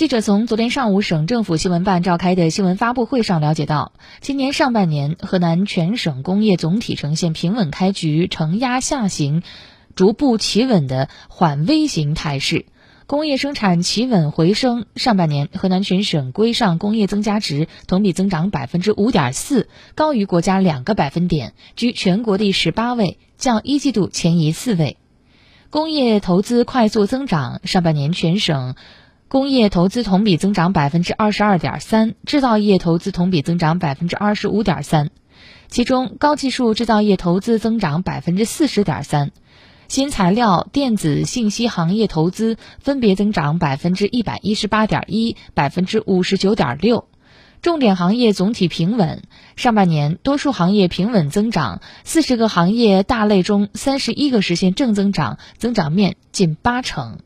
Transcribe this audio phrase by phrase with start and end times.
[0.00, 3.92] 记者从昨天上午省政府新闻办召开的新闻发布会上了解到，
[4.22, 9.42] 今年上半年河南全省工业总体呈现平稳开局、承压下行、
[9.94, 12.64] 逐步企稳的缓微型态势，
[13.06, 14.86] 工业生产企稳回升。
[14.96, 24.96] 上半年，河南全省规上工业增加值同比增长百分之五点四，高于国家两个百分点，居全国第十八位，较一季度前移四位。
[25.68, 28.76] 工业投资快速增长，上半年全省。
[29.30, 35.10] 工业投资同比增长百分之二十二点三，制造业投资同比增长百分之二十五点三，
[35.68, 39.30] 其中高技术制造业投资增长百分之四十点三，
[39.86, 47.06] 新材料、电子信息行业投资分别增长百分之一百一十八点一、百分之五十九点六，
[47.62, 49.22] 重点行业总体平稳。
[49.54, 57.20] 上半年多数行业平稳增长，四十个行业大类中三十一个实现正增长，增长面近八成。